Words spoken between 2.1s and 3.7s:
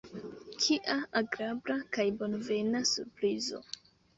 bonvena surprizo!